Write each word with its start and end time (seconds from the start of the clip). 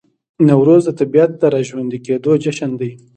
نوروز 0.47 0.83
د 0.87 0.91
طبیعت 0.99 1.31
د 1.37 1.43
راژوندي 1.55 1.99
کیدو 2.05 2.31
جشن 2.43 2.71
دی. 2.79 2.91